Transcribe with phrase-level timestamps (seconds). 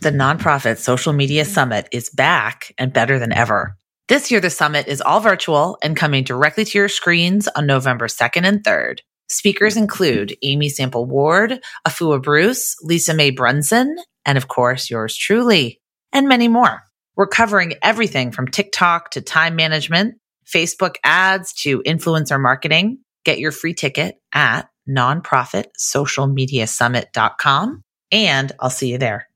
[0.00, 3.76] The Nonprofit Social Media Summit is back and better than ever.
[4.06, 8.06] This year, the summit is all virtual and coming directly to your screens on November
[8.06, 9.00] 2nd and 3rd.
[9.28, 15.80] Speakers include Amy Sample Ward, Afua Bruce, Lisa Mae Brunson, and of course, yours truly,
[16.12, 16.84] and many more.
[17.16, 20.14] We're covering everything from TikTok to time management,
[20.46, 22.98] Facebook ads to influencer marketing.
[23.24, 29.27] Get your free ticket at nonprofitsocialmediasummit.com and I'll see you there.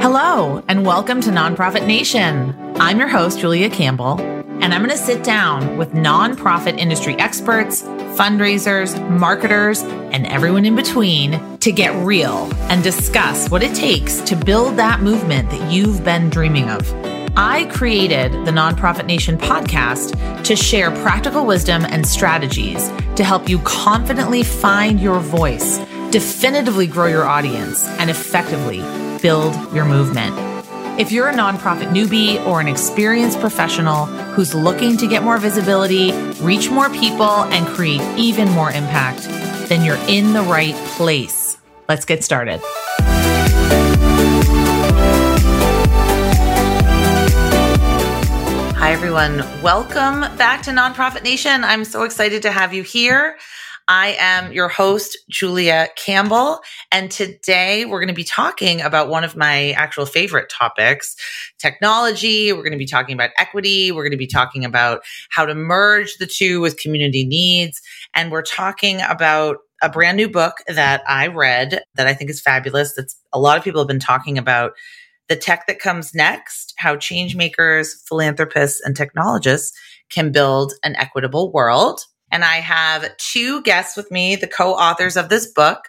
[0.00, 2.54] Hello, and welcome to Nonprofit Nation.
[2.76, 7.82] I'm your host, Julia Campbell, and I'm going to sit down with nonprofit industry experts,
[7.82, 14.36] fundraisers, marketers, and everyone in between to get real and discuss what it takes to
[14.36, 16.88] build that movement that you've been dreaming of.
[17.36, 23.58] I created the Nonprofit Nation podcast to share practical wisdom and strategies to help you
[23.60, 25.78] confidently find your voice,
[26.10, 28.80] definitively grow your audience, and effectively
[29.20, 30.34] build your movement.
[30.98, 36.12] If you're a nonprofit newbie or an experienced professional who's looking to get more visibility,
[36.40, 39.22] reach more people, and create even more impact,
[39.68, 41.58] then you're in the right place.
[41.88, 42.60] Let's get started.
[48.74, 49.38] Hi, everyone.
[49.62, 51.62] Welcome back to Nonprofit Nation.
[51.62, 53.36] I'm so excited to have you here.
[53.88, 56.60] I am your host, Julia Campbell.
[56.92, 61.16] And today we're going to be talking about one of my actual favorite topics
[61.58, 62.52] technology.
[62.52, 63.90] We're going to be talking about equity.
[63.90, 67.80] We're going to be talking about how to merge the two with community needs.
[68.14, 72.42] And we're talking about a brand new book that I read that I think is
[72.42, 72.92] fabulous.
[72.92, 74.72] That's a lot of people have been talking about
[75.28, 79.78] the tech that comes next, how change makers, philanthropists, and technologists
[80.10, 82.02] can build an equitable world.
[82.30, 85.88] And I have two guests with me, the co-authors of this book.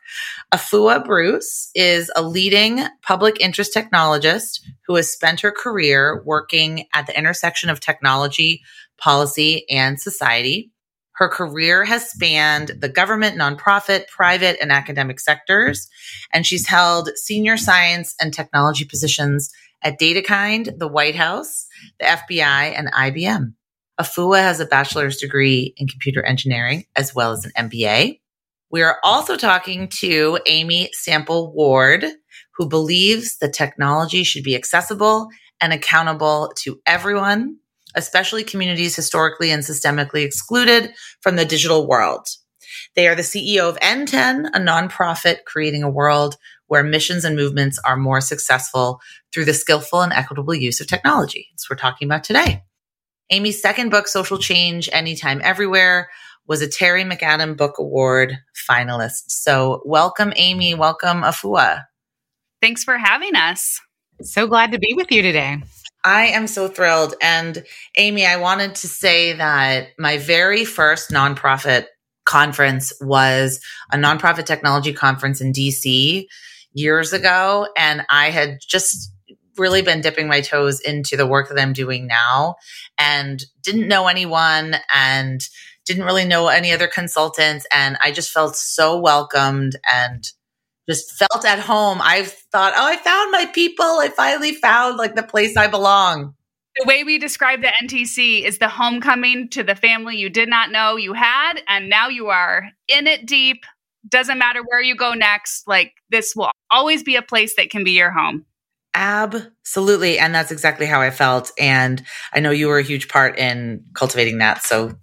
[0.53, 7.07] Afua Bruce is a leading public interest technologist who has spent her career working at
[7.07, 8.61] the intersection of technology,
[8.97, 10.71] policy, and society.
[11.13, 15.89] Her career has spanned the government, nonprofit, private, and academic sectors,
[16.31, 19.51] and she's held senior science and technology positions
[19.81, 21.67] at DataKind, the White House,
[21.99, 23.53] the FBI, and IBM.
[23.99, 28.19] Afua has a bachelor's degree in computer engineering as well as an MBA.
[28.71, 32.05] We are also talking to Amy Sample Ward,
[32.55, 35.27] who believes that technology should be accessible
[35.59, 37.57] and accountable to everyone,
[37.95, 42.27] especially communities historically and systemically excluded from the digital world.
[42.95, 46.37] They are the CEO of NTEN, a nonprofit creating a world
[46.67, 49.01] where missions and movements are more successful
[49.33, 51.47] through the skillful and equitable use of technology.
[51.51, 52.63] That's what we're talking about today.
[53.31, 56.09] Amy's second book, Social Change Anytime Everywhere,
[56.47, 58.37] was a Terry McAdam Book Award
[58.69, 59.29] finalist.
[59.29, 60.73] So, welcome, Amy.
[60.73, 61.83] Welcome, Afua.
[62.61, 63.79] Thanks for having us.
[64.21, 65.61] So glad to be with you today.
[66.03, 67.13] I am so thrilled.
[67.21, 67.63] And,
[67.97, 71.85] Amy, I wanted to say that my very first nonprofit
[72.25, 73.61] conference was
[73.91, 76.25] a nonprofit technology conference in DC
[76.73, 77.67] years ago.
[77.77, 79.11] And I had just
[79.59, 82.55] really been dipping my toes into the work that I'm doing now
[82.97, 85.41] and didn't know anyone and
[85.85, 87.65] didn't really know any other consultants.
[87.73, 90.23] And I just felt so welcomed and
[90.89, 91.99] just felt at home.
[92.01, 93.85] I thought, oh, I found my people.
[93.85, 96.35] I finally found like the place I belong.
[96.77, 100.71] The way we describe the NTC is the homecoming to the family you did not
[100.71, 103.65] know you had, and now you are in it deep.
[104.07, 105.67] Doesn't matter where you go next.
[105.67, 108.45] Like this will always be a place that can be your home.
[108.99, 110.19] Absolutely.
[110.19, 111.51] And that's exactly how I felt.
[111.57, 114.61] And I know you were a huge part in cultivating that.
[114.63, 114.93] So I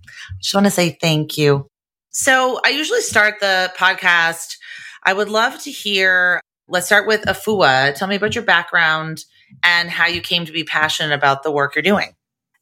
[0.42, 1.66] just want to say thank you.
[2.10, 4.58] So I usually start the podcast.
[5.04, 7.94] I would love to hear, let's start with Afua.
[7.94, 9.24] Tell me about your background
[9.62, 12.12] and how you came to be passionate about the work you're doing.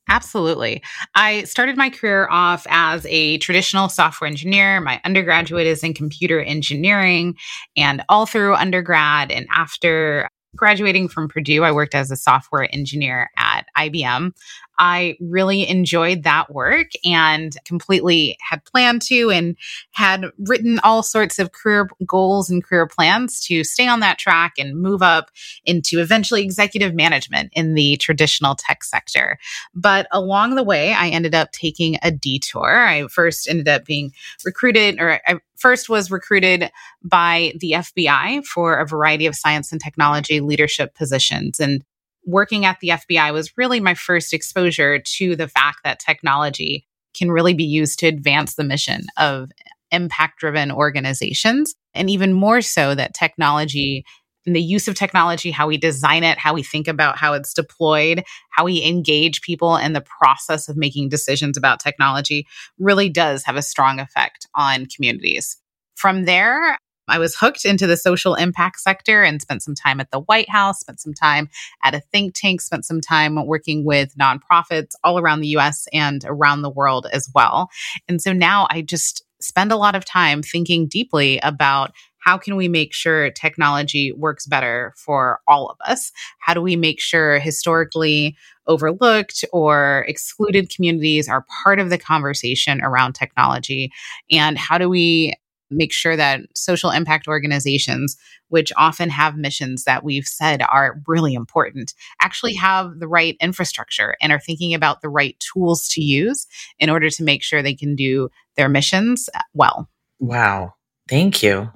[0.08, 0.82] Absolutely.
[1.14, 4.80] I started my career off as a traditional software engineer.
[4.80, 7.36] My undergraduate is in computer engineering,
[7.76, 13.30] and all through undergrad and after graduating from Purdue, I worked as a software engineer
[13.36, 14.32] at IBM.
[14.78, 19.56] I really enjoyed that work and completely had planned to and
[19.92, 24.54] had written all sorts of career goals and career plans to stay on that track
[24.58, 25.30] and move up
[25.64, 29.38] into eventually executive management in the traditional tech sector.
[29.74, 32.86] But along the way, I ended up taking a detour.
[32.86, 34.12] I first ended up being
[34.44, 36.70] recruited, or I first was recruited
[37.02, 41.60] by the FBI for a variety of science and technology leadership positions.
[41.60, 41.84] And
[42.26, 46.86] working at the FBI was really my first exposure to the fact that technology
[47.16, 49.50] can really be used to advance the mission of
[49.90, 51.74] impact driven organizations.
[51.94, 54.04] And even more so that technology
[54.46, 57.54] and the use of technology, how we design it, how we think about how it's
[57.54, 62.46] deployed, how we engage people in the process of making decisions about technology
[62.78, 65.56] really does have a strong effect on communities.
[65.94, 66.76] From there,
[67.08, 70.48] I was hooked into the social impact sector and spent some time at the White
[70.48, 71.48] House, spent some time
[71.82, 76.24] at a think tank, spent some time working with nonprofits all around the US and
[76.26, 77.68] around the world as well.
[78.08, 81.92] And so now I just spend a lot of time thinking deeply about
[82.24, 86.10] how can we make sure technology works better for all of us?
[86.38, 88.34] How do we make sure historically
[88.66, 93.92] overlooked or excluded communities are part of the conversation around technology?
[94.30, 95.34] And how do we
[95.76, 98.16] make sure that social impact organizations,
[98.48, 104.16] which often have missions that we've said are really important, actually have the right infrastructure
[104.20, 106.46] and are thinking about the right tools to use
[106.78, 109.88] in order to make sure they can do their missions uh, well.
[110.20, 110.74] Wow.
[111.08, 111.70] Thank you.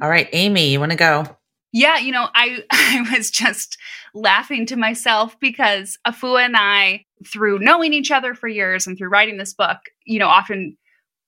[0.00, 1.24] All right, Amy, you want to go?
[1.72, 3.76] Yeah, you know, I I was just
[4.14, 9.10] laughing to myself because Afua and I, through knowing each other for years and through
[9.10, 10.76] writing this book, you know, often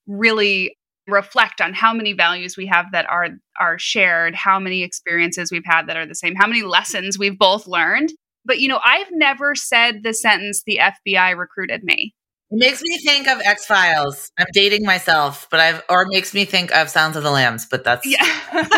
[0.06, 5.50] really reflect on how many values we have that are are shared, how many experiences
[5.50, 8.12] we've had that are the same, how many lessons we've both learned.
[8.44, 12.14] But you know, I've never said the sentence the FBI recruited me.
[12.50, 14.32] It makes me think of X Files.
[14.36, 17.66] I'm dating myself, but I've or it makes me think of Sounds of the Lambs,
[17.70, 18.26] but that's yeah.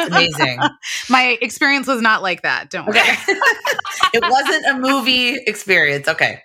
[0.07, 0.59] amazing.
[1.09, 2.69] My experience was not like that.
[2.71, 3.01] Don't worry.
[3.01, 3.17] Okay.
[4.13, 6.07] it wasn't a movie experience.
[6.07, 6.43] Okay.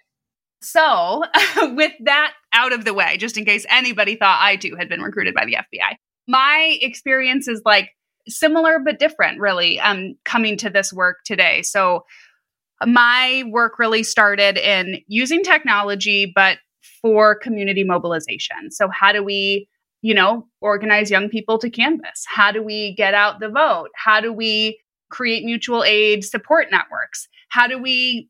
[0.62, 1.24] So,
[1.76, 5.02] with that out of the way, just in case anybody thought I too had been
[5.02, 5.96] recruited by the FBI,
[6.28, 7.92] my experience is like
[8.28, 11.62] similar but different, really, um, coming to this work today.
[11.62, 12.04] So,
[12.86, 16.60] my work really started in using technology, but
[17.02, 18.72] for community mobilization.
[18.72, 19.68] So, how do we,
[20.02, 22.26] you know, organize young people to canvas?
[22.28, 23.90] How do we get out the vote?
[23.96, 24.80] How do we
[25.10, 27.28] create mutual aid support networks?
[27.50, 28.30] How do we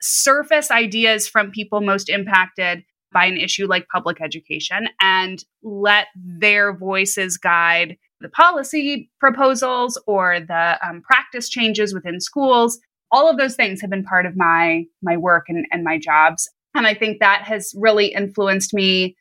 [0.00, 6.76] surface ideas from people most impacted by an issue like public education and let their
[6.76, 12.78] voices guide the policy proposals or the um, practice changes within schools.
[13.10, 16.48] All of those things have been part of my my work and, and my jobs.
[16.74, 19.16] And I think that has really influenced me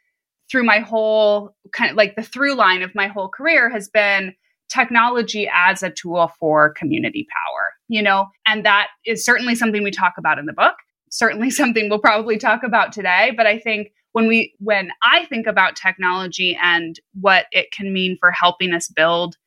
[0.49, 4.33] through my whole kind of like the through line of my whole career has been
[4.69, 9.91] technology as a tool for community power, you know, and that is certainly something we
[9.91, 10.75] talk about in the book,
[11.11, 13.31] certainly something we'll probably talk about today.
[13.37, 18.17] But I think when we, when I think about technology and what it can mean
[18.19, 19.37] for helping us build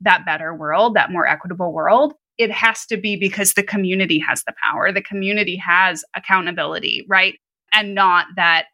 [0.00, 4.42] that better world, that more equitable world, it has to be because the community has
[4.44, 4.92] the power.
[4.92, 7.38] The community has accountability, right?
[7.72, 8.66] and not that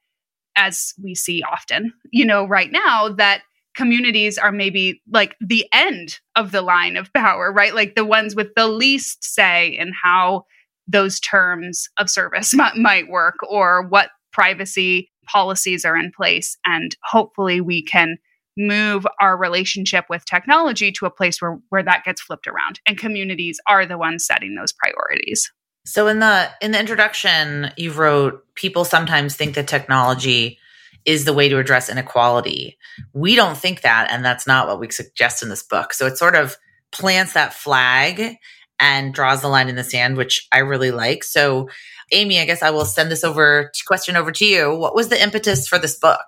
[0.57, 3.43] as we see often, you know, right now that
[3.75, 7.75] communities are maybe like the end of the line of power, right?
[7.75, 10.45] Like the ones with the least say in how
[10.87, 16.57] those terms of service m- might work or what privacy policies are in place.
[16.65, 18.19] And hopefully we can
[18.57, 22.97] move our relationship with technology to a place where, where that gets flipped around and
[22.97, 25.53] communities are the ones setting those priorities.
[25.85, 30.59] So in the in the introduction, you wrote people sometimes think that technology
[31.05, 32.77] is the way to address inequality.
[33.13, 35.95] We don't think that, and that's not what we suggest in this book.
[35.95, 36.57] So it sort of
[36.91, 38.37] plants that flag
[38.79, 41.25] and draws the line in the sand, which I really like.
[41.25, 41.69] So,
[42.13, 44.75] Amy, I guess I will send this over to, question over to you.
[44.75, 46.27] What was the impetus for this book?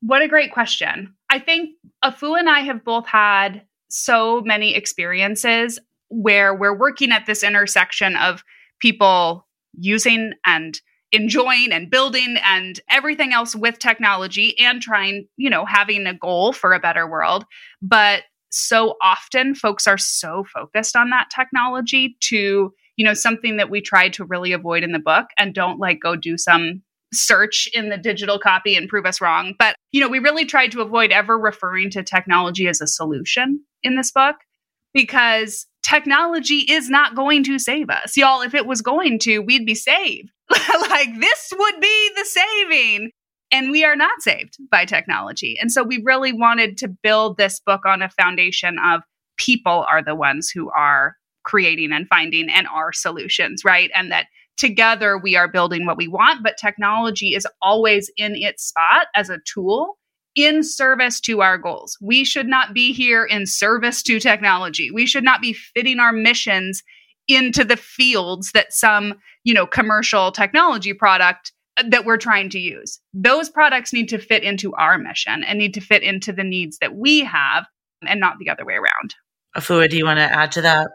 [0.00, 1.14] What a great question.
[1.28, 1.70] I think
[2.04, 5.78] Afu and I have both had so many experiences
[6.08, 8.44] where we're working at this intersection of
[8.80, 10.80] people using and
[11.12, 16.52] enjoying and building and everything else with technology and trying, you know, having a goal
[16.52, 17.44] for a better world.
[17.80, 23.70] But so often folks are so focused on that technology to, you know, something that
[23.70, 27.68] we tried to really avoid in the book and don't like go do some search
[27.72, 29.54] in the digital copy and prove us wrong.
[29.58, 33.62] But, you know, we really tried to avoid ever referring to technology as a solution
[33.82, 34.36] in this book
[34.92, 38.16] because technology is not going to save us.
[38.16, 40.30] Y'all, if it was going to, we'd be saved.
[40.50, 43.10] like this would be the saving.
[43.50, 45.56] And we are not saved by technology.
[45.60, 49.02] And so we really wanted to build this book on a foundation of
[49.38, 53.90] people are the ones who are creating and finding and are solutions, right?
[53.94, 54.26] And that
[54.58, 59.30] together we are building what we want, but technology is always in its spot as
[59.30, 59.96] a tool
[60.34, 61.96] in service to our goals.
[62.02, 64.90] We should not be here in service to technology.
[64.90, 66.82] We should not be fitting our missions
[67.28, 69.14] into the fields that some,
[69.44, 71.52] you know, commercial technology product
[71.86, 73.00] that we're trying to use.
[73.12, 76.78] Those products need to fit into our mission and need to fit into the needs
[76.78, 77.66] that we have
[78.06, 79.14] and not the other way around.
[79.56, 80.88] Afua, do you want to add to that?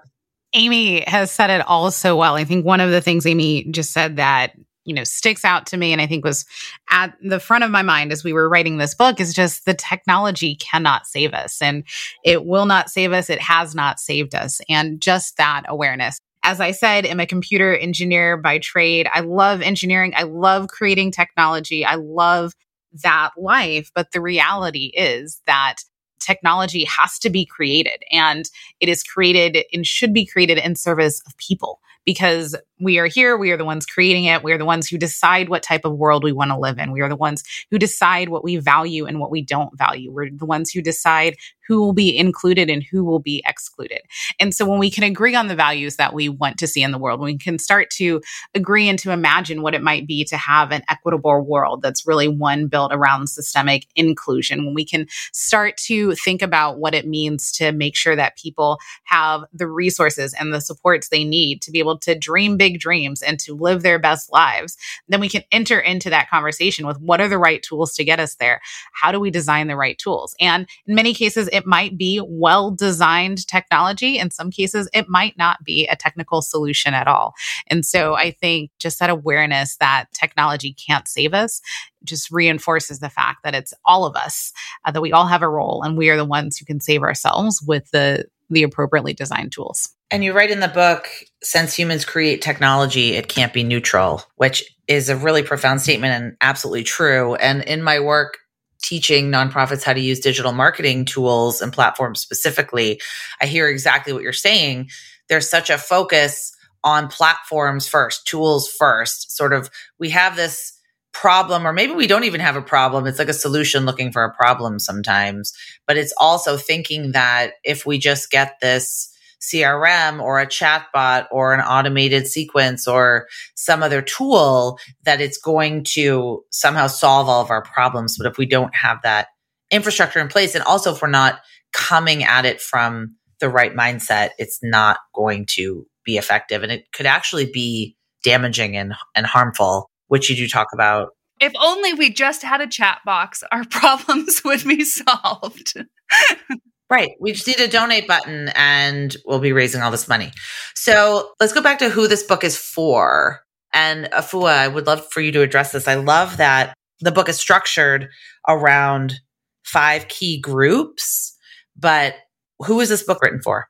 [0.54, 2.36] Amy has said it all so well.
[2.36, 4.54] I think one of the things Amy just said that
[4.86, 6.46] you know sticks out to me and i think was
[6.90, 9.74] at the front of my mind as we were writing this book is just the
[9.74, 11.86] technology cannot save us and
[12.26, 16.60] it will not save us it has not saved us and just that awareness as
[16.60, 19.08] I said, I'm a computer engineer by trade.
[19.14, 20.14] I love engineering.
[20.16, 21.86] I love creating technology.
[21.86, 22.54] I love
[23.02, 23.92] that life.
[23.96, 25.78] But the reality is that
[26.20, 31.22] technology has to be created and it is created and should be created in service
[31.26, 33.38] of people because we are here.
[33.38, 34.44] We are the ones creating it.
[34.44, 36.92] We are the ones who decide what type of world we want to live in.
[36.92, 40.12] We are the ones who decide what we value and what we don't value.
[40.12, 41.36] We're the ones who decide
[41.68, 44.02] who will be included and who will be excluded.
[44.40, 46.92] And so when we can agree on the values that we want to see in
[46.92, 48.22] the world, we can start to
[48.54, 52.28] agree and to imagine what it might be to have an equitable world that's really
[52.28, 54.66] one built around systemic inclusion.
[54.66, 58.78] When we can start to think about what it means to make sure that people
[59.06, 63.22] have the resources and the supports they need to be able to dream big dreams
[63.22, 64.78] and to live their best lives,
[65.08, 68.20] then we can enter into that conversation with what are the right tools to get
[68.20, 68.62] us there?
[68.94, 70.36] How do we design the right tools?
[70.40, 74.18] And in many cases, it might be well designed technology.
[74.18, 77.34] In some cases, it might not be a technical solution at all.
[77.68, 81.62] And so I think just that awareness that technology can't save us
[82.04, 84.52] just reinforces the fact that it's all of us,
[84.86, 87.04] uh, that we all have a role and we are the ones who can save
[87.04, 89.90] ourselves with the the appropriately designed tools.
[90.14, 91.10] And you write in the book,
[91.42, 96.38] since humans create technology, it can't be neutral, which is a really profound statement and
[96.40, 97.34] absolutely true.
[97.34, 98.38] And in my work
[98.84, 103.02] teaching nonprofits how to use digital marketing tools and platforms specifically,
[103.42, 104.90] I hear exactly what you're saying.
[105.30, 109.36] There's such a focus on platforms first, tools first.
[109.36, 110.74] Sort of, we have this
[111.12, 113.08] problem, or maybe we don't even have a problem.
[113.08, 115.54] It's like a solution looking for a problem sometimes.
[115.88, 119.10] But it's also thinking that if we just get this,
[119.44, 125.84] CRM or a chatbot or an automated sequence or some other tool that it's going
[125.84, 128.18] to somehow solve all of our problems.
[128.18, 129.28] But if we don't have that
[129.70, 131.42] infrastructure in place, and also if we're not
[131.74, 136.64] coming at it from the right mindset, it's not going to be effective.
[136.64, 141.10] And it could actually be damaging and, and harmful, which you do talk about.
[141.42, 145.74] If only we just had a chat box, our problems would be solved.
[146.94, 147.16] Right.
[147.20, 150.32] We just need a donate button and we'll be raising all this money.
[150.76, 153.42] So let's go back to who this book is for.
[153.74, 155.88] And Afua, I would love for you to address this.
[155.88, 158.10] I love that the book is structured
[158.48, 159.16] around
[159.64, 161.36] five key groups,
[161.76, 162.14] but
[162.60, 163.70] who is this book written for?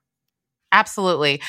[0.73, 1.41] Absolutely.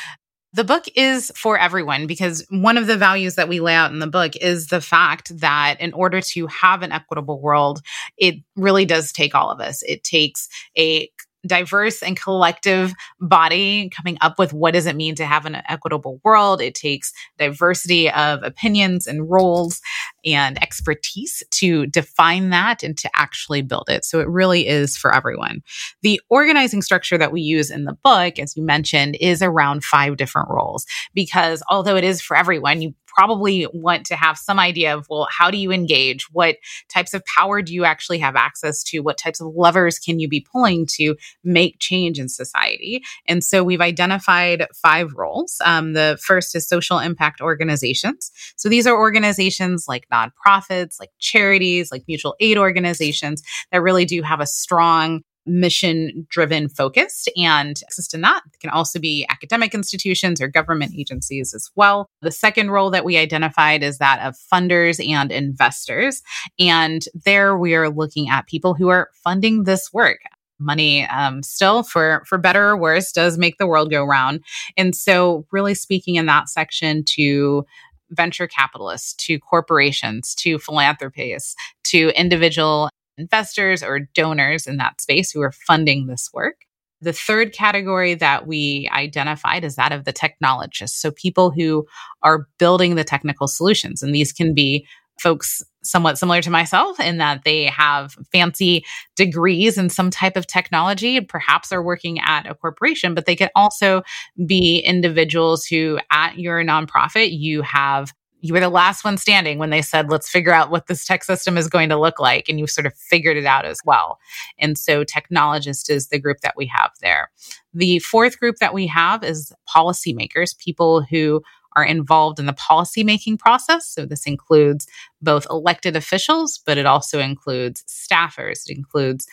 [0.53, 3.99] The book is for everyone because one of the values that we lay out in
[3.99, 7.81] the book is the fact that in order to have an equitable world,
[8.17, 9.83] it really does take all of us.
[9.83, 11.11] It takes a
[11.47, 16.21] diverse and collective body coming up with what does it mean to have an equitable
[16.25, 16.61] world.
[16.61, 19.81] It takes diversity of opinions and roles
[20.25, 24.05] and expertise to define that and to actually build it.
[24.05, 25.63] So it really is for everyone.
[26.03, 30.17] The organizing structure that we use in the book, as you mentioned, is around five
[30.17, 34.97] different roles because although it is for everyone, you probably want to have some idea
[34.97, 36.27] of, well, how do you engage?
[36.33, 36.57] What
[36.93, 39.01] types of power do you actually have access to?
[39.01, 43.03] What types of levers can you be pulling to make change in society?
[43.27, 45.59] And so we've identified five roles.
[45.65, 48.31] Um, the first is social impact organizations.
[48.57, 54.23] So these are organizations like nonprofits, like charities, like mutual aid organizations that really do
[54.23, 58.43] have a strong mission driven focused and assist in that.
[58.61, 62.09] Can also be academic institutions or government agencies as well.
[62.23, 66.23] The second role that we identified is that of funders and investors
[66.59, 70.21] and there we are looking at people who are funding this work.
[70.59, 74.41] Money um, still for for better or worse does make the world go round.
[74.77, 77.67] And so really speaking in that section to
[78.11, 85.41] venture capitalists to corporations to philanthropists to individual investors or donors in that space who
[85.43, 86.57] are funding this work.
[87.01, 91.01] The third category that we identified is that of the technologists.
[91.01, 91.87] So people who
[92.23, 94.03] are building the technical solutions.
[94.03, 94.87] And these can be
[95.21, 98.85] folks somewhat similar to myself in that they have fancy
[99.17, 103.37] degrees in some type of technology and perhaps are working at a corporation, but they
[103.37, 104.03] can also
[104.47, 108.13] be individuals who at your nonprofit, you have
[108.45, 111.25] you were the last one standing when they said, let's figure out what this tech
[111.25, 112.47] system is going to look like.
[112.47, 114.19] And you sort of figured it out as well.
[114.59, 117.31] And so technologist is the group that we have there.
[117.73, 121.41] The fourth group that we have is policymakers, people who
[121.75, 123.89] are involved in the policymaking process.
[123.89, 124.87] So this includes
[125.23, 129.27] both elected officials, but it also includes staffers, it includes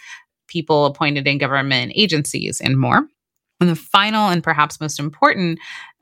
[0.47, 3.09] people appointed in government agencies and more.
[3.59, 5.59] And the final and perhaps most important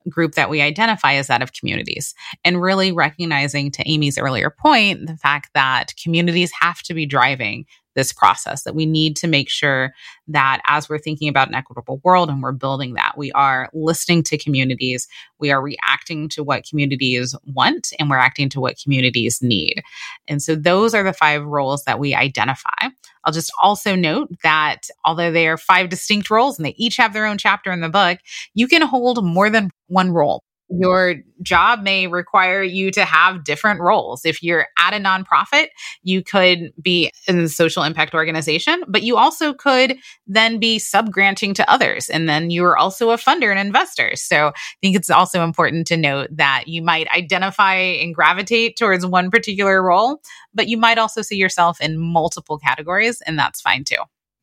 [0.09, 2.13] group that we identify as that of communities.
[2.43, 7.65] And really recognizing, to Amy's earlier point, the fact that communities have to be driving
[7.99, 9.93] this process, that we need to make sure
[10.29, 14.23] that as we're thinking about an equitable world and we're building that, we are listening
[14.23, 15.05] to communities,
[15.37, 19.83] we are reacting to what communities want, and we're acting to what communities need.
[20.29, 22.87] And so those are the five roles that we identify.
[23.25, 27.11] I'll just also note that although they are five distinct roles and they each have
[27.11, 28.19] their own chapter in the book,
[28.53, 33.81] you can hold more than one role your job may require you to have different
[33.81, 34.23] roles.
[34.25, 35.67] If you're at a nonprofit,
[36.03, 39.97] you could be in the social impact organization, but you also could
[40.27, 42.09] then be subgranting to others.
[42.09, 44.15] And then you're also a funder and investor.
[44.15, 49.05] So I think it's also important to note that you might identify and gravitate towards
[49.05, 50.21] one particular role,
[50.53, 53.97] but you might also see yourself in multiple categories, and that's fine too.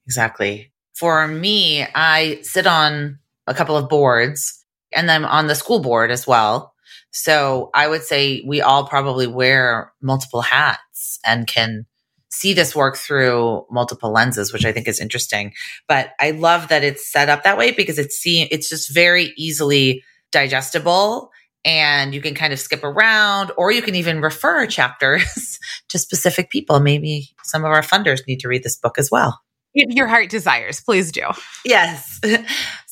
[0.06, 0.73] Exactly.
[0.95, 4.64] For me, I sit on a couple of boards
[4.97, 6.75] and I'm on the school board as well.
[7.12, 11.87] So I would say we all probably wear multiple hats and can
[12.31, 15.53] see this work through multiple lenses, which I think is interesting.
[15.88, 19.33] But I love that it's set up that way because it's see, it's just very
[19.37, 21.31] easily digestible
[21.65, 26.50] and you can kind of skip around or you can even refer chapters to specific
[26.50, 26.81] people.
[26.81, 29.41] Maybe some of our funders need to read this book as well.
[29.75, 31.23] If your heart desires, please do.
[31.65, 32.21] Yes.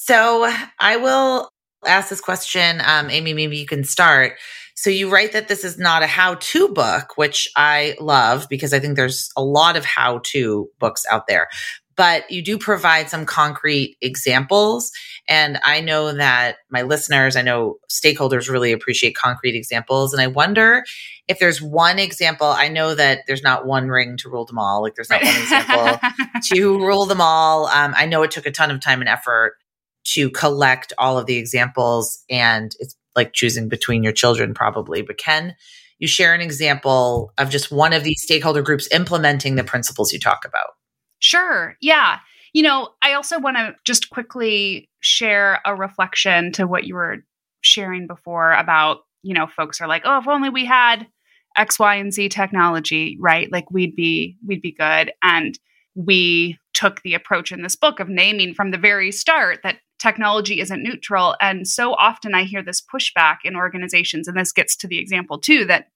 [0.06, 1.48] So I will
[1.86, 2.80] ask this question.
[2.84, 4.34] Um, Amy, maybe you can start.
[4.74, 8.72] So you write that this is not a how to book, which I love because
[8.72, 11.48] I think there's a lot of how to books out there.
[11.96, 14.90] But you do provide some concrete examples.
[15.28, 20.12] And I know that my listeners, I know stakeholders really appreciate concrete examples.
[20.12, 20.84] And I wonder
[21.28, 24.82] if there's one example, I know that there's not one ring to rule them all.
[24.82, 26.00] Like there's not one example
[26.52, 27.66] to rule them all.
[27.66, 29.56] Um, I know it took a ton of time and effort
[30.04, 35.02] to collect all of the examples and it's like choosing between your children probably.
[35.02, 35.54] But can
[35.98, 40.18] you share an example of just one of these stakeholder groups implementing the principles you
[40.18, 40.74] talk about.
[41.18, 42.18] Sure yeah.
[42.52, 47.18] You know i also want to just quickly share a reflection to what you were
[47.62, 51.06] sharing before about you know folks are like oh if only we had
[51.56, 53.50] x y and z technology right?
[53.50, 55.12] Like we'd be we'd be good.
[55.22, 55.58] And
[55.94, 60.60] we took the approach in this book of naming from the very start that technology
[60.60, 61.34] isn't neutral.
[61.40, 65.38] And so often I hear this pushback in organizations, and this gets to the example
[65.38, 65.88] too that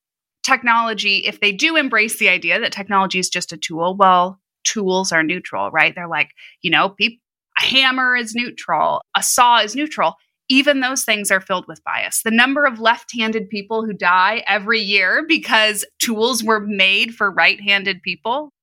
[0.43, 5.13] technology, if they do embrace the idea that technology is just a tool, well, tools
[5.13, 5.95] are neutral, right?
[5.95, 6.31] They're like,
[6.63, 7.19] you know, a
[7.57, 10.15] hammer is neutral, a saw is neutral.
[10.49, 12.23] Even those things are filled with bias.
[12.23, 17.31] The number of left handed people who die every year because tools were made for
[17.31, 18.55] right handed people.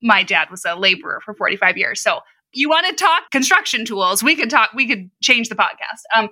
[0.00, 2.00] My dad was a laborer for 45 years.
[2.00, 2.20] So
[2.54, 6.02] you want to talk construction tools, we could talk, we could change the podcast.
[6.14, 6.28] Um,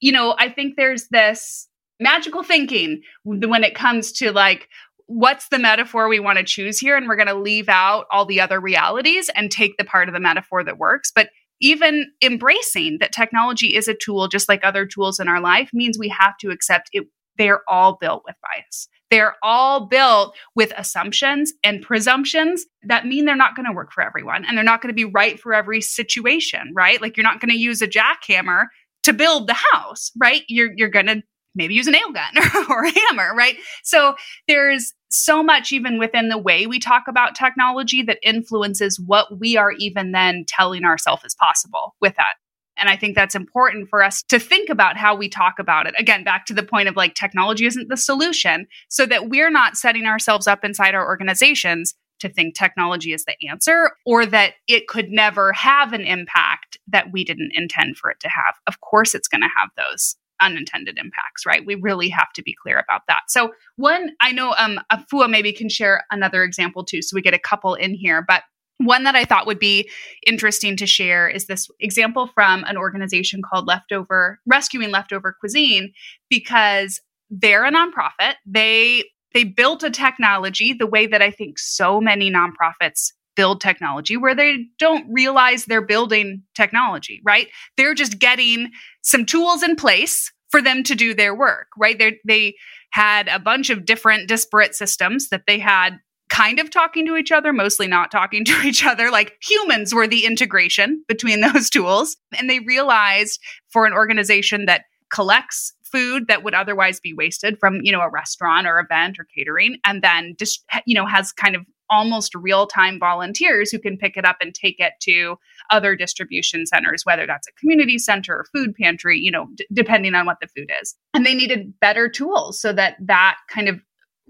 [0.00, 1.68] you know, I think there's this
[2.00, 4.68] magical thinking when it comes to like,
[5.06, 6.96] what's the metaphor we want to choose here?
[6.96, 10.14] And we're going to leave out all the other realities and take the part of
[10.14, 11.12] the metaphor that works.
[11.14, 11.28] But
[11.60, 15.98] even embracing that technology is a tool, just like other tools in our life, means
[15.98, 17.06] we have to accept it.
[17.38, 18.88] They're all built with bias.
[19.12, 24.02] They're all built with assumptions and presumptions that mean they're not going to work for
[24.02, 26.98] everyone and they're not going to be right for every situation, right?
[26.98, 28.68] Like you're not going to use a jackhammer
[29.02, 30.44] to build the house, right?
[30.48, 31.22] You're you're going to
[31.54, 33.56] maybe use a nail gun or a hammer, right?
[33.84, 34.14] So
[34.48, 39.58] there's so much even within the way we talk about technology that influences what we
[39.58, 42.36] are even then telling ourselves is possible with that.
[42.78, 45.94] And I think that's important for us to think about how we talk about it.
[45.98, 49.76] Again, back to the point of like technology isn't the solution, so that we're not
[49.76, 54.86] setting ourselves up inside our organizations to think technology is the answer or that it
[54.86, 58.54] could never have an impact that we didn't intend for it to have.
[58.66, 61.64] Of course, it's going to have those unintended impacts, right?
[61.64, 63.22] We really have to be clear about that.
[63.28, 67.34] So, one, I know um, Afua maybe can share another example too, so we get
[67.34, 68.42] a couple in here, but
[68.84, 69.88] one that I thought would be
[70.26, 75.92] interesting to share is this example from an organization called Leftover Rescuing Leftover Cuisine
[76.30, 78.34] because they're a nonprofit.
[78.46, 84.16] They they built a technology the way that I think so many nonprofits build technology
[84.16, 87.48] where they don't realize they're building technology, right?
[87.76, 88.70] They're just getting
[89.02, 91.98] some tools in place for them to do their work, right?
[91.98, 92.54] They they
[92.90, 95.98] had a bunch of different disparate systems that they had
[96.32, 99.10] kind of talking to each other, mostly not talking to each other.
[99.10, 102.16] Like humans were the integration between those tools.
[102.36, 107.80] And they realized for an organization that collects food that would otherwise be wasted from,
[107.82, 111.54] you know, a restaurant or event or catering and then just, you know, has kind
[111.54, 115.36] of almost real time volunteers who can pick it up and take it to
[115.70, 120.14] other distribution centers, whether that's a community center or food pantry, you know, d- depending
[120.14, 120.96] on what the food is.
[121.12, 123.78] And they needed better tools so that that kind of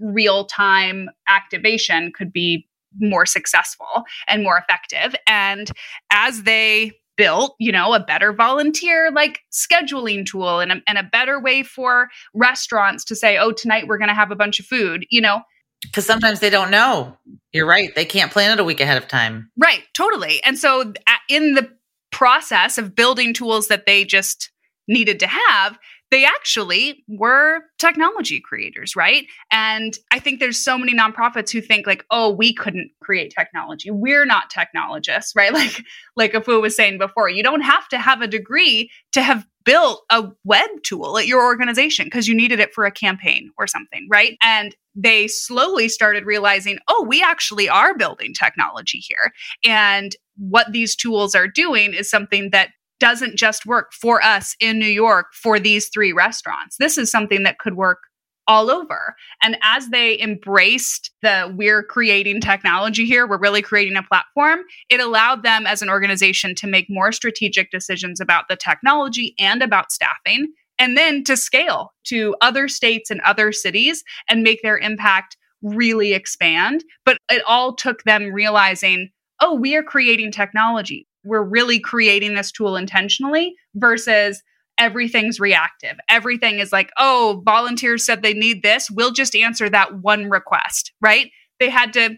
[0.03, 2.69] real time activation could be
[3.01, 5.15] more successful and more effective.
[5.27, 5.71] And
[6.11, 11.03] as they built, you know, a better volunteer like scheduling tool and a, and a
[11.03, 14.67] better way for restaurants to say, oh, tonight we're going to have a bunch of
[14.67, 15.41] food, you know.
[15.83, 17.17] Because sometimes they don't know.
[17.53, 17.95] You're right.
[17.95, 19.51] They can't plan it a week ahead of time.
[19.57, 19.83] Right.
[19.95, 20.41] Totally.
[20.45, 20.93] And so,
[21.29, 21.69] in the
[22.13, 24.53] process of building tools that they just
[24.87, 25.79] needed to have,
[26.13, 29.25] they actually were technology creators, right?
[29.51, 33.91] And I think there's so many nonprofits who think like, oh, we couldn't create technology.
[33.91, 35.53] We're not technologists, right?
[35.63, 35.85] Like
[36.17, 40.03] like Afua was saying before, you don't have to have a degree to have built
[40.11, 44.09] a web tool at your organization because you needed it for a campaign or something,
[44.11, 44.37] right?
[44.43, 49.33] And they slowly started realizing, oh, we actually are building technology here.
[49.65, 52.71] And what these tools are doing is something that
[53.03, 56.77] doesn't just work for us in New York for these three restaurants.
[56.79, 57.99] This is something that could work
[58.47, 59.17] all over.
[59.43, 65.01] And as they embraced the we're creating technology here, we're really creating a platform, it
[65.01, 69.91] allowed them as an organization to make more strategic decisions about the technology and about
[69.91, 75.37] staffing, and then to scale to other states and other cities and make their impact
[75.61, 76.85] really expand.
[77.05, 79.11] But it all took them realizing,
[79.41, 84.43] oh, we are creating technology we're really creating this tool intentionally versus
[84.79, 85.97] everything's reactive.
[86.09, 88.91] Everything is like, oh, volunteers said they need this.
[88.91, 91.31] We'll just answer that one request, right?
[91.61, 92.17] They had to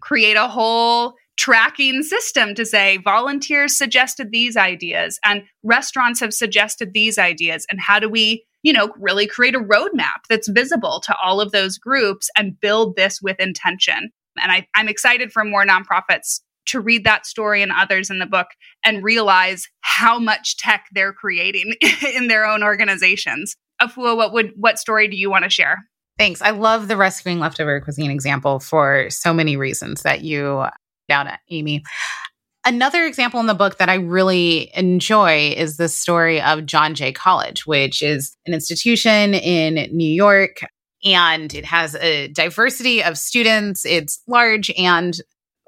[0.00, 6.92] create a whole tracking system to say volunteers suggested these ideas and restaurants have suggested
[6.92, 7.64] these ideas.
[7.70, 11.52] And how do we, you know, really create a roadmap that's visible to all of
[11.52, 14.10] those groups and build this with intention?
[14.40, 18.26] And I, I'm excited for more nonprofits to read that story and others in the
[18.26, 18.48] book
[18.84, 21.74] and realize how much tech they're creating
[22.14, 23.56] in their own organizations.
[23.80, 25.78] Afua, what would what story do you want to share?
[26.18, 26.42] Thanks.
[26.42, 30.64] I love the rescuing leftover cuisine example for so many reasons that you
[31.08, 31.84] down at Amy.
[32.64, 37.12] Another example in the book that I really enjoy is the story of John Jay
[37.12, 40.60] College, which is an institution in New York
[41.04, 43.84] and it has a diversity of students.
[43.84, 45.18] It's large and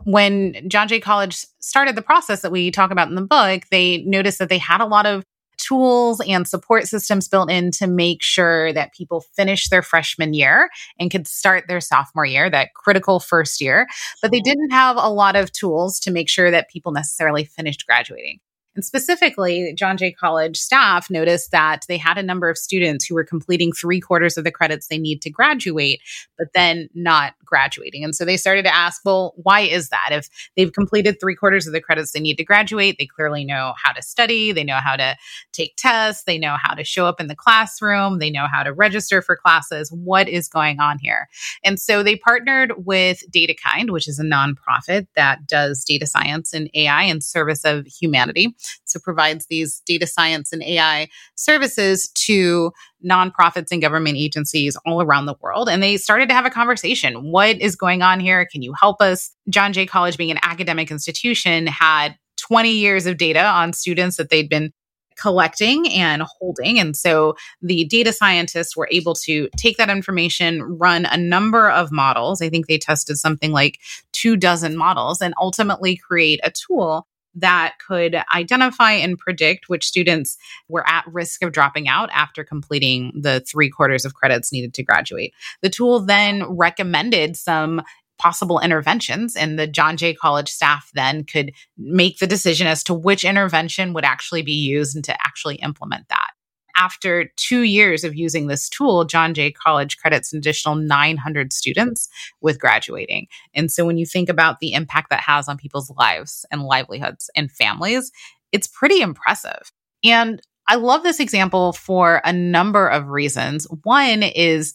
[0.04, 4.02] when John Jay College started the process that we talk about in the book, they
[4.02, 5.24] noticed that they had a lot of
[5.58, 10.70] tools and support systems built in to make sure that people finish their freshman year
[10.98, 13.86] and could start their sophomore year, that critical first year.
[14.22, 17.86] But they didn't have a lot of tools to make sure that people necessarily finished
[17.86, 18.40] graduating.
[18.76, 23.14] And specifically, John Jay College staff noticed that they had a number of students who
[23.14, 26.00] were completing three quarters of the credits they need to graduate,
[26.38, 28.04] but then not graduating.
[28.04, 30.10] And so they started to ask, well, why is that?
[30.12, 33.74] If they've completed three quarters of the credits they need to graduate, they clearly know
[33.76, 35.16] how to study, they know how to
[35.52, 38.72] take tests, they know how to show up in the classroom, they know how to
[38.72, 39.90] register for classes.
[39.90, 41.28] What is going on here?
[41.64, 46.70] And so they partnered with DataKind, which is a nonprofit that does data science and
[46.74, 48.54] AI in service of humanity.
[48.84, 52.72] So provides these data science and AI services to
[53.04, 55.68] nonprofits and government agencies all around the world.
[55.68, 57.30] And they started to have a conversation.
[57.30, 58.46] What is going on here?
[58.46, 59.30] Can you help us?
[59.48, 64.30] John Jay College, being an academic institution, had 20 years of data on students that
[64.30, 64.72] they'd been
[65.20, 66.78] collecting and holding.
[66.78, 71.92] And so the data scientists were able to take that information, run a number of
[71.92, 72.40] models.
[72.40, 73.78] I think they tested something like
[74.12, 80.36] two dozen models and ultimately create a tool that could identify and predict which students
[80.68, 84.82] were at risk of dropping out after completing the three quarters of credits needed to
[84.82, 85.32] graduate.
[85.62, 87.82] The tool then recommended some
[88.18, 92.94] possible interventions and the John Jay College staff then could make the decision as to
[92.94, 96.29] which intervention would actually be used and to actually implement that
[96.76, 102.08] after two years of using this tool, John Jay College credits an additional 900 students
[102.40, 103.26] with graduating.
[103.54, 107.30] And so when you think about the impact that has on people's lives and livelihoods
[107.34, 108.10] and families,
[108.52, 109.72] it's pretty impressive.
[110.04, 113.66] And I love this example for a number of reasons.
[113.82, 114.72] One is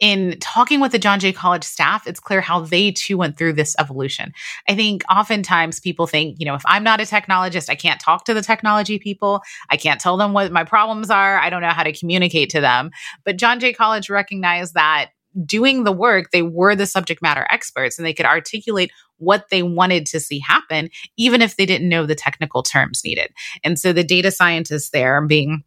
[0.00, 3.54] in talking with the John Jay College staff, it's clear how they too went through
[3.54, 4.32] this evolution.
[4.68, 8.24] I think oftentimes people think, you know, if I'm not a technologist, I can't talk
[8.26, 9.42] to the technology people.
[9.70, 11.38] I can't tell them what my problems are.
[11.38, 12.90] I don't know how to communicate to them.
[13.24, 15.10] But John Jay College recognized that
[15.44, 19.62] doing the work, they were the subject matter experts and they could articulate what they
[19.62, 23.32] wanted to see happen, even if they didn't know the technical terms needed.
[23.64, 25.64] And so the data scientists there being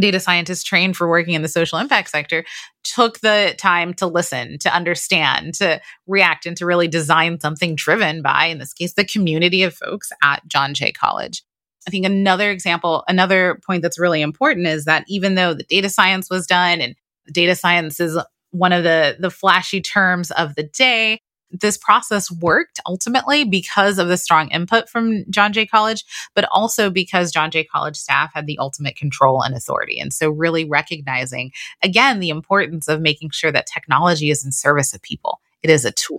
[0.00, 2.44] data scientists trained for working in the social impact sector
[2.84, 8.22] took the time to listen, to understand, to react, and to really design something driven
[8.22, 11.42] by, in this case, the community of folks at John Jay College.
[11.86, 15.88] I think another example, another point that's really important is that even though the data
[15.88, 16.94] science was done and
[17.32, 18.18] data science is
[18.50, 24.08] one of the the flashy terms of the day, this process worked ultimately because of
[24.08, 28.46] the strong input from John Jay College, but also because John Jay College staff had
[28.46, 29.98] the ultimate control and authority.
[29.98, 34.94] And so, really recognizing again the importance of making sure that technology is in service
[34.94, 36.18] of people, it is a tool.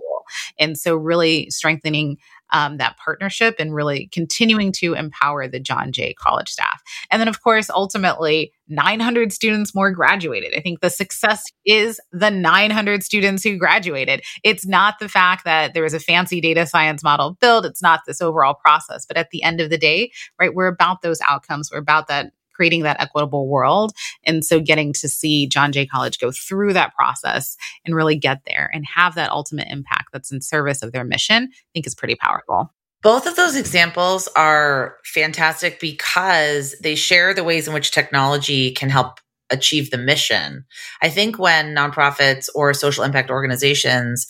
[0.58, 2.18] And so, really strengthening
[2.52, 6.82] um, that partnership and really continuing to empower the John Jay College staff.
[7.10, 10.54] And then, of course, ultimately, 900 students more graduated.
[10.56, 14.22] I think the success is the 900 students who graduated.
[14.44, 18.00] It's not the fact that there was a fancy data science model built, it's not
[18.06, 19.04] this overall process.
[19.06, 22.32] But at the end of the day, right, we're about those outcomes, we're about that
[22.60, 23.90] creating that equitable world.
[24.24, 27.56] And so getting to see John Jay College go through that process
[27.86, 31.44] and really get there and have that ultimate impact that's in service of their mission,
[31.50, 32.70] I think is pretty powerful.
[33.02, 38.90] Both of those examples are fantastic because they share the ways in which technology can
[38.90, 40.64] help achieve the mission.
[41.02, 44.26] I think when nonprofits or social impact organizations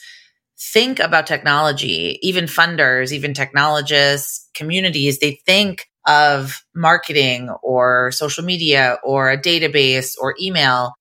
[0.58, 8.98] think about technology, even funders, even technologists, communities, they think of marketing or social media
[9.02, 10.92] or a database or email,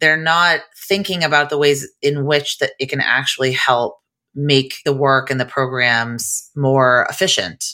[0.00, 3.96] they're not thinking about the ways in which that it can actually help
[4.36, 7.64] make the work and the programs more efficient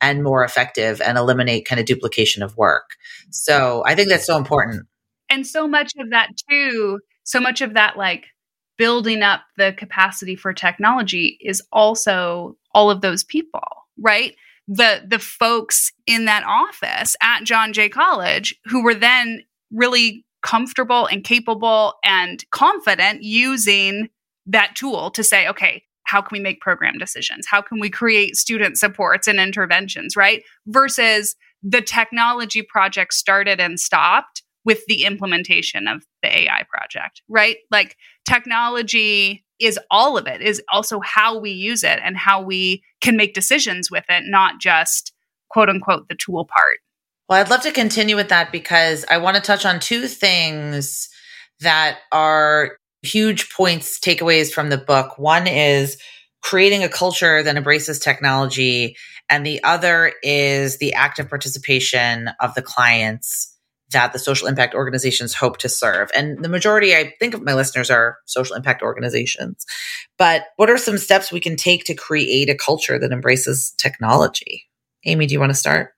[0.00, 2.90] and more effective and eliminate kind of duplication of work.
[3.30, 4.86] So I think that's so important.
[5.28, 8.26] And so much of that too, so much of that like
[8.78, 13.62] building up the capacity for technology is also all of those people,
[13.98, 14.34] right?
[14.68, 21.06] the the folks in that office at John Jay College who were then really comfortable
[21.06, 24.08] and capable and confident using
[24.46, 25.82] that tool to say, okay,
[26.14, 27.44] how can we make program decisions?
[27.44, 30.44] How can we create student supports and interventions, right?
[30.68, 37.56] Versus the technology project started and stopped with the implementation of the AI project, right?
[37.72, 37.96] Like
[38.28, 43.16] technology is all of it is also how we use it and how we can
[43.16, 45.12] make decisions with it not just
[45.48, 46.78] quote unquote the tool part
[47.28, 51.08] well i'd love to continue with that because i want to touch on two things
[51.60, 55.96] that are huge points takeaways from the book one is
[56.42, 58.96] creating a culture that embraces technology
[59.30, 63.54] and the other is the active participation of the clients
[63.90, 66.10] that the social impact organizations hope to serve.
[66.14, 69.64] And the majority, I think, of my listeners are social impact organizations.
[70.18, 74.64] But what are some steps we can take to create a culture that embraces technology?
[75.04, 75.92] Amy, do you want to start?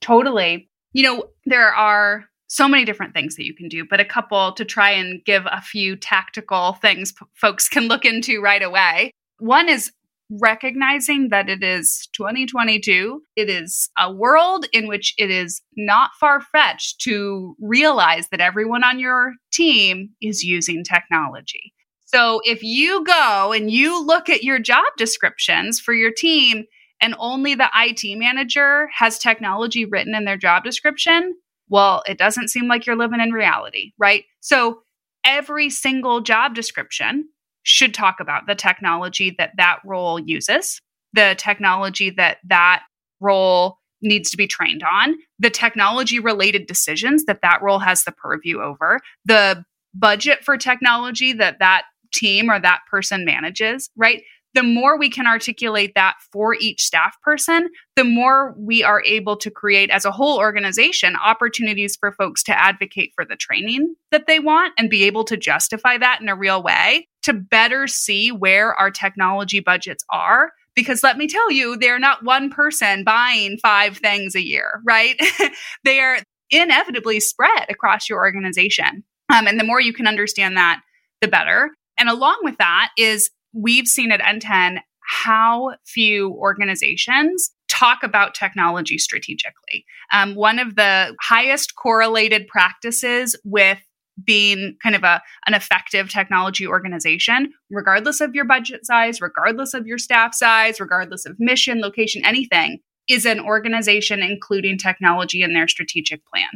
[0.00, 0.70] Totally.
[0.92, 4.52] You know, there are so many different things that you can do, but a couple
[4.52, 9.10] to try and give a few tactical things p- folks can look into right away.
[9.38, 9.92] One is
[10.30, 13.22] recognizing that it is 2022.
[13.36, 18.84] It is a world in which it is not far fetched to realize that everyone
[18.84, 21.72] on your team is using technology.
[22.06, 26.64] So if you go and you look at your job descriptions for your team
[27.00, 31.34] and only the IT manager has technology written in their job description,
[31.68, 34.24] well, it doesn't seem like you're living in reality, right?
[34.40, 34.80] So
[35.24, 37.28] every single job description
[37.62, 40.80] should talk about the technology that that role uses,
[41.12, 42.84] the technology that that
[43.20, 48.12] role needs to be trained on, the technology related decisions that that role has the
[48.12, 54.22] purview over, the budget for technology that that team or that person manages, right?
[54.54, 59.36] The more we can articulate that for each staff person, the more we are able
[59.36, 64.26] to create as a whole organization opportunities for folks to advocate for the training that
[64.26, 68.32] they want and be able to justify that in a real way to better see
[68.32, 70.52] where our technology budgets are.
[70.74, 75.20] Because let me tell you, they're not one person buying five things a year, right?
[75.84, 76.18] they are
[76.50, 79.02] inevitably spread across your organization.
[79.32, 80.80] Um, and the more you can understand that,
[81.20, 81.70] the better.
[81.98, 88.98] And along with that is we've seen at NTEN how few organizations talk about technology
[88.98, 89.84] strategically.
[90.12, 93.78] Um, one of the highest correlated practices with
[94.24, 99.86] being kind of a an effective technology organization regardless of your budget size regardless of
[99.86, 102.78] your staff size regardless of mission location anything
[103.10, 106.48] is an organization including technology in their strategic plan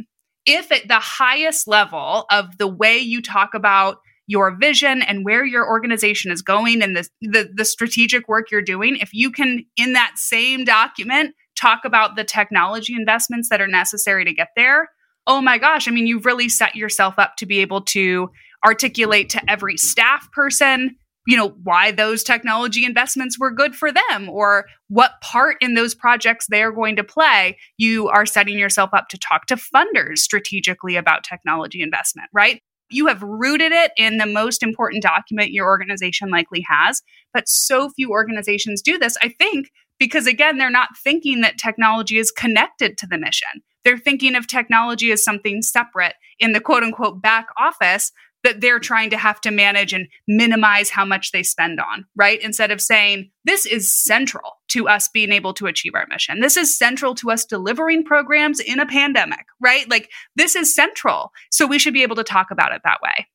[0.47, 3.97] if at the highest level of the way you talk about
[4.31, 8.61] your vision and where your organization is going and the, the, the strategic work you're
[8.61, 13.67] doing, if you can, in that same document, talk about the technology investments that are
[13.67, 14.87] necessary to get there,
[15.27, 18.29] oh my gosh, I mean, you've really set yourself up to be able to
[18.65, 20.95] articulate to every staff person
[21.27, 25.93] you know why those technology investments were good for them or what part in those
[25.93, 27.57] projects they're going to play.
[27.77, 33.07] You are setting yourself up to talk to funders strategically about technology investment right you
[33.07, 37.01] have rooted it in the most important document your organization likely has.
[37.33, 42.17] But so few organizations do this i think because again they're not thinking that technology
[42.17, 43.61] is connected to the mission.
[43.83, 48.11] They're thinking of technology as something separate in the quote unquote back office
[48.43, 52.41] that they're trying to have to manage and minimize how much they spend on, right?
[52.41, 56.39] Instead of saying, this is central to us being able to achieve our mission.
[56.39, 59.89] This is central to us delivering programs in a pandemic, right?
[59.89, 61.31] Like this is central.
[61.51, 63.27] So we should be able to talk about it that way.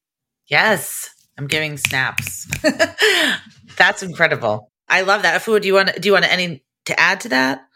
[0.49, 1.11] Yes.
[1.39, 2.47] I'm giving snaps.
[3.77, 4.71] That's incredible.
[4.89, 5.41] I love that.
[5.41, 7.67] Afua, do you want do you want any to add to that?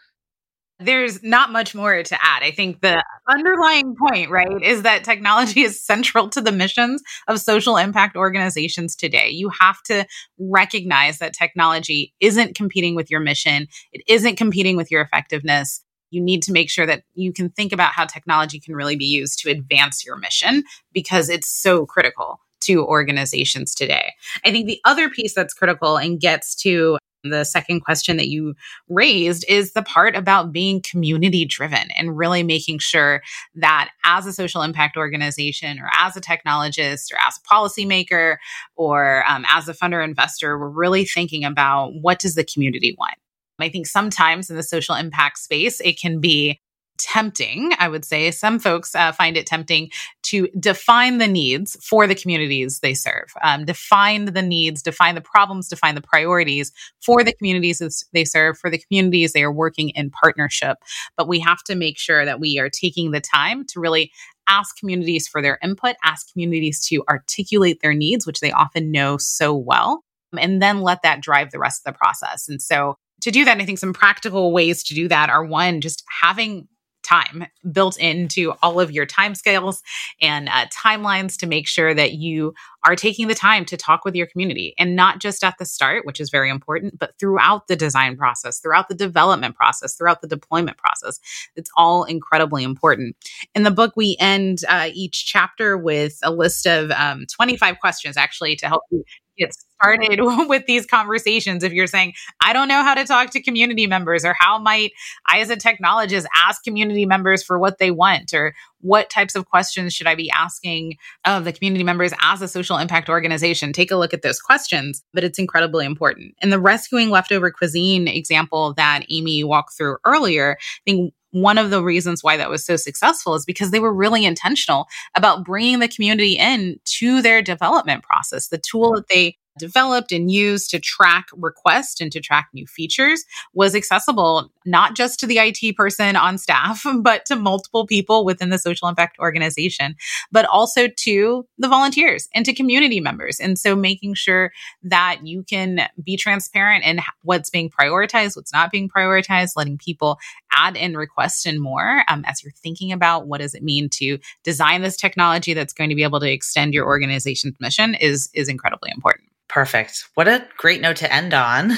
[0.85, 2.43] There's not much more to add.
[2.43, 7.39] I think the underlying point, right, is that technology is central to the missions of
[7.39, 9.29] social impact organizations today.
[9.29, 10.05] You have to
[10.39, 15.81] recognize that technology isn't competing with your mission, it isn't competing with your effectiveness.
[16.09, 19.05] You need to make sure that you can think about how technology can really be
[19.05, 24.13] used to advance your mission because it's so critical to organizations today.
[24.45, 28.55] I think the other piece that's critical and gets to the second question that you
[28.89, 33.21] raised is the part about being community driven and really making sure
[33.55, 38.37] that as a social impact organization or as a technologist or as a policymaker
[38.75, 43.15] or um, as a funder investor, we're really thinking about what does the community want?
[43.59, 46.59] I think sometimes in the social impact space, it can be
[47.01, 48.31] tempting, I would say.
[48.31, 49.89] Some folks uh, find it tempting
[50.23, 55.21] to define the needs for the communities they serve, um, define the needs, define the
[55.21, 56.71] problems, define the priorities
[57.03, 60.77] for the communities they serve, for the communities they are working in partnership.
[61.17, 64.11] But we have to make sure that we are taking the time to really
[64.47, 69.17] ask communities for their input, ask communities to articulate their needs, which they often know
[69.17, 70.03] so well,
[70.37, 72.47] and then let that drive the rest of the process.
[72.49, 75.79] And so to do that, I think some practical ways to do that are one,
[75.79, 76.67] just having
[77.03, 79.81] time built into all of your time scales
[80.21, 84.15] and uh, timelines to make sure that you are taking the time to talk with
[84.15, 87.75] your community and not just at the start, which is very important, but throughout the
[87.75, 91.19] design process, throughout the development process, throughout the deployment process.
[91.55, 93.15] It's all incredibly important.
[93.53, 98.17] In the book, we end uh, each chapter with a list of um, 25 questions
[98.17, 99.03] actually to help you
[99.37, 103.41] get started with these conversations if you're saying i don't know how to talk to
[103.41, 104.91] community members or how might
[105.27, 108.33] i as a technologist ask community members for what they want?
[108.33, 112.47] or what types of questions should i be asking of the community members as a
[112.47, 113.73] social impact organization?
[113.73, 116.35] Take a look at those questions but it's incredibly important.
[116.41, 121.69] In the rescuing leftover cuisine example that amy walked through earlier i think one of
[121.69, 125.79] the reasons why that was so successful is because they were really intentional about bringing
[125.79, 128.49] the community in to their development process.
[128.49, 133.23] The tool that they developed and used to track requests and to track new features
[133.53, 138.49] was accessible not just to the IT person on staff, but to multiple people within
[138.49, 139.95] the social impact organization,
[140.31, 143.39] but also to the volunteers and to community members.
[143.39, 144.51] And so making sure
[144.83, 150.17] that you can be transparent in what's being prioritized, what's not being prioritized, letting people
[150.51, 154.17] add in requests and more um, as you're thinking about what does it mean to
[154.43, 158.47] design this technology that's going to be able to extend your organization's mission is is
[158.47, 159.30] incredibly important.
[159.51, 160.07] Perfect.
[160.13, 161.73] What a great note to end on.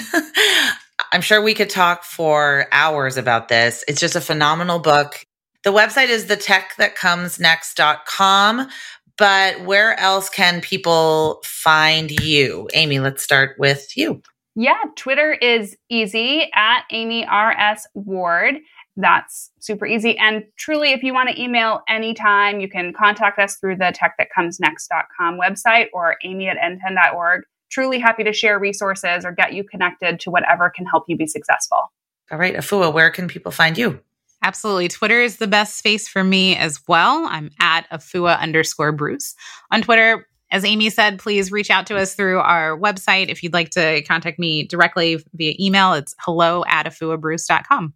[1.11, 3.83] I'm sure we could talk for hours about this.
[3.87, 5.25] It's just a phenomenal book.
[5.63, 8.69] The website is the tech that comes thetechthatcomesnext.com,
[9.17, 12.69] but where else can people find you?
[12.75, 14.21] Amy, let's start with you.
[14.55, 17.87] Yeah, Twitter is easy at Amy R.S.
[17.95, 18.57] Ward.
[18.95, 20.15] That's super easy.
[20.19, 24.13] And truly, if you want to email anytime, you can contact us through the tech
[24.19, 29.53] that comes techthatcomesnext.com website or amy at nten.org truly happy to share resources or get
[29.53, 31.91] you connected to whatever can help you be successful.
[32.31, 33.99] All right, Afua, where can people find you?
[34.43, 34.89] Absolutely.
[34.89, 37.25] Twitter is the best space for me as well.
[37.29, 39.35] I'm at Afua underscore Bruce
[39.71, 40.27] on Twitter.
[40.51, 43.29] As Amy said, please reach out to us through our website.
[43.29, 47.93] If you'd like to contact me directly via email, it's hello at afuabruce.com.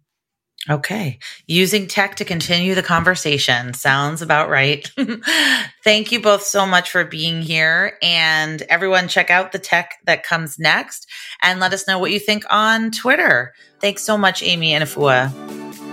[0.70, 1.18] Okay.
[1.46, 4.90] Using tech to continue the conversation sounds about right.
[5.84, 7.96] Thank you both so much for being here.
[8.02, 11.08] And everyone, check out the tech that comes next
[11.42, 13.54] and let us know what you think on Twitter.
[13.80, 15.30] Thanks so much, Amy and Afua.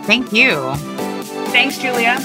[0.06, 0.74] Thank you.
[1.52, 2.18] Thanks, Julia.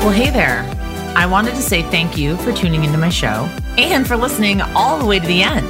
[0.00, 0.77] Well, hey there.
[1.18, 5.00] I wanted to say thank you for tuning into my show and for listening all
[5.00, 5.66] the way to the end.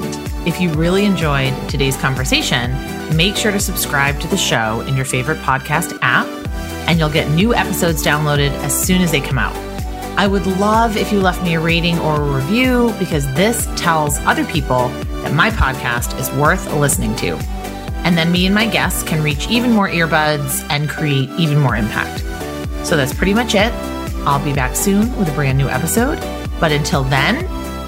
[0.47, 2.71] If you really enjoyed today's conversation,
[3.17, 6.27] make sure to subscribe to the show in your favorite podcast app,
[6.87, 9.57] and you'll get new episodes downloaded as soon as they come out.
[10.19, 14.19] I would love if you left me a rating or a review because this tells
[14.27, 14.89] other people
[15.23, 17.37] that my podcast is worth listening to.
[18.05, 21.75] And then me and my guests can reach even more earbuds and create even more
[21.75, 22.19] impact.
[22.87, 23.73] So that's pretty much it.
[24.29, 26.21] I'll be back soon with a brand new episode.
[26.61, 27.37] But until then,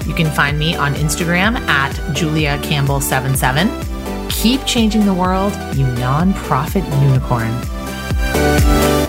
[0.07, 4.31] you can find me on Instagram at Julia Campbell77.
[4.31, 9.00] Keep changing the world, you nonprofit unicorn.